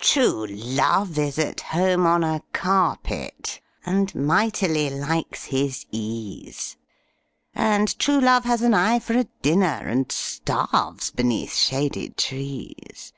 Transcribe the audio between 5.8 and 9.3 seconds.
ease And true love has an eye for a